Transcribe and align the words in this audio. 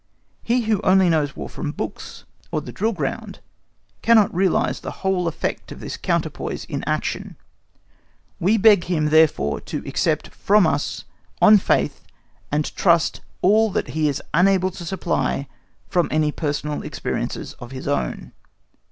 He 0.41 0.61
who 0.61 0.81
only 0.81 1.09
knows 1.09 1.35
War 1.35 1.47
from 1.47 1.71
books 1.73 2.23
or 2.51 2.59
the 2.59 2.71
drill 2.71 2.91
ground 2.91 3.39
cannot 4.01 4.33
realise 4.33 4.79
the 4.79 4.89
whole 5.05 5.27
effect 5.27 5.71
of 5.71 5.79
this 5.79 5.95
counterpoise 5.95 6.63
in 6.65 6.83
action; 6.85 7.35
_we 8.41 8.59
beg 8.59 8.85
him, 8.85 9.09
therefore, 9.11 9.61
to 9.61 9.83
accept 9.85 10.29
from 10.29 10.65
us 10.65 11.03
on 11.39 11.59
faith 11.59 12.03
and 12.51 12.75
trust 12.75 13.21
all 13.43 13.69
that 13.69 13.89
he 13.89 14.09
is 14.09 14.23
unable 14.33 14.71
to 14.71 14.85
supply 14.85 15.47
from 15.87 16.07
any 16.09 16.31
personal 16.31 16.81
experiences 16.81 17.53
of 17.59 17.69
his 17.69 17.87
own. 17.87 18.31